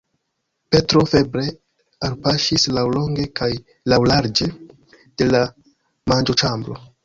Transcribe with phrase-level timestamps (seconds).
[0.75, 1.43] Petro febre
[2.07, 3.51] alpaŝis laŭlonge kaj
[3.95, 4.51] laŭlarĝe
[4.95, 5.47] de la
[6.15, 6.85] manĝoĉambro.